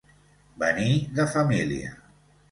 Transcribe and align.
Venir 0.61 0.95
de 1.19 1.25
família. 1.33 1.91